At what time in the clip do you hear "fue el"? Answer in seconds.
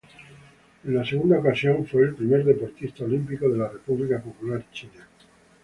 1.85-2.15